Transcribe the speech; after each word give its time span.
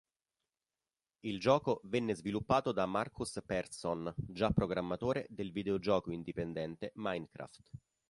Il 1.19 1.39
gioco 1.39 1.79
venne 1.83 2.15
sviluppato 2.15 2.71
da 2.71 2.87
Markus 2.87 3.39
Persson, 3.45 4.11
già 4.17 4.49
programmatore 4.49 5.27
del 5.29 5.51
videogioco 5.51 6.09
indipendente 6.09 6.91
"Minecraft". 6.95 7.69